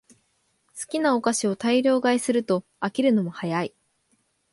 [0.79, 3.75] 好きなお菓子を大量買いすると飽きるのも早い